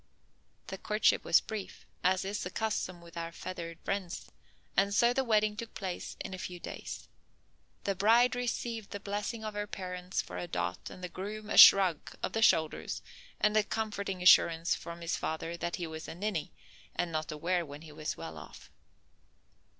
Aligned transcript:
The 0.65 0.79
courtship 0.79 1.23
was 1.23 1.41
brief, 1.41 1.85
as 2.03 2.25
is 2.25 2.41
the 2.41 2.49
custom 2.49 3.01
with 3.01 3.15
our 3.15 3.31
feathered 3.31 3.77
friends, 3.83 4.31
and 4.75 4.95
so 4.95 5.13
the 5.13 5.23
wedding 5.23 5.55
took 5.55 5.75
place 5.75 6.17
in 6.19 6.33
a 6.33 6.39
few 6.39 6.59
days. 6.59 7.07
The 7.83 7.93
bride 7.93 8.33
received 8.35 8.89
the 8.89 8.99
blessing 8.99 9.43
of 9.43 9.53
her 9.53 9.67
parents 9.67 10.19
for 10.19 10.39
a 10.39 10.47
dot 10.47 10.89
and 10.89 11.03
the 11.03 11.07
groom 11.07 11.51
a 11.51 11.57
shrug 11.59 12.15
of 12.23 12.33
the 12.33 12.41
shoulders 12.41 13.03
and 13.39 13.55
the 13.55 13.61
comforting 13.63 14.23
assurance 14.23 14.73
from 14.73 15.01
his 15.01 15.17
father 15.17 15.55
that 15.57 15.75
he 15.75 15.85
was 15.85 16.07
a 16.07 16.15
"ninny" 16.15 16.51
and 16.95 17.11
not 17.11 17.31
aware 17.31 17.63
when 17.63 17.83
he 17.83 17.91
was 17.91 18.17
well 18.17 18.39
off. 18.39 18.71